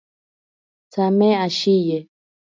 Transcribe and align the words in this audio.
Tsame 0.91 1.29
ashiye. 1.45 1.97